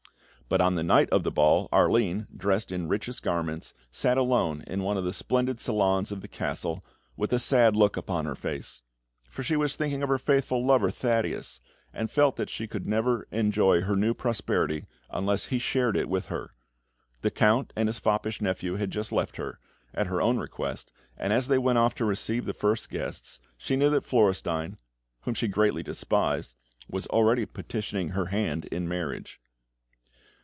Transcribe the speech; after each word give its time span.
But 0.49 0.59
on 0.59 0.75
the 0.75 0.83
night 0.83 1.09
of 1.11 1.23
the 1.23 1.31
ball, 1.31 1.69
Arline, 1.71 2.27
dressed 2.35 2.73
in 2.73 2.89
richest 2.89 3.23
garments, 3.23 3.73
sat 3.89 4.17
alone 4.17 4.65
in 4.67 4.83
one 4.83 4.97
of 4.97 5.05
the 5.05 5.13
splendid 5.13 5.61
salons 5.61 6.11
of 6.11 6.19
the 6.19 6.27
castle, 6.27 6.83
with 7.15 7.31
a 7.31 7.39
sad 7.39 7.73
look 7.73 7.95
upon 7.95 8.25
her 8.25 8.35
face; 8.35 8.81
for 9.29 9.43
she 9.43 9.55
was 9.55 9.77
thinking 9.77 10.03
of 10.03 10.09
her 10.09 10.17
faithful 10.17 10.61
lover, 10.65 10.91
Thaddeus, 10.91 11.61
and 11.93 12.11
felt 12.11 12.35
that 12.35 12.49
she 12.49 12.67
could 12.67 12.85
never 12.85 13.25
enjoy 13.31 13.83
her 13.83 13.95
new 13.95 14.13
prosperity 14.13 14.87
unless 15.09 15.45
he 15.45 15.57
shared 15.57 15.95
it 15.95 16.09
with 16.09 16.25
her. 16.25 16.51
The 17.21 17.31
Count 17.31 17.71
and 17.77 17.87
his 17.87 17.97
foppish 17.99 18.41
nephew 18.41 18.75
had 18.75 18.91
just 18.91 19.13
left 19.13 19.37
her, 19.37 19.57
at 19.93 20.07
her 20.07 20.21
own 20.21 20.37
request; 20.37 20.91
and 21.15 21.31
as 21.31 21.47
they 21.47 21.59
went 21.59 21.77
off 21.77 21.95
to 21.95 22.03
receive 22.03 22.43
the 22.43 22.53
first 22.53 22.89
guests, 22.89 23.39
she 23.57 23.77
knew 23.77 23.89
that 23.91 24.03
Florestein, 24.03 24.75
whom 25.21 25.33
she 25.33 25.47
greatly 25.47 25.81
despised, 25.81 26.55
was 26.89 27.07
already 27.07 27.45
petitioning 27.45 28.09
her 28.09 28.25
hand 28.25 28.65
in 28.65 28.85
marriage. 28.85 29.39